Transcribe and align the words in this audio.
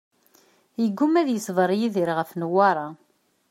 Yeggumma 0.81 1.19
ad 1.21 1.29
yeṣber 1.31 1.69
Yidir 1.79 2.09
ɣef 2.17 2.31
Newwara. 2.39 2.87